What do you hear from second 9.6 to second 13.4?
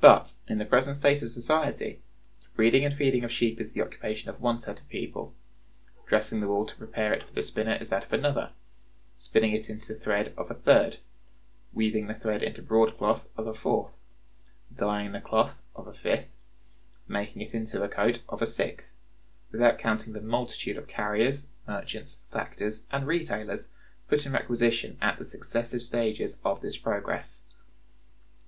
into thread, of a third; weaving the thread into broadcloth,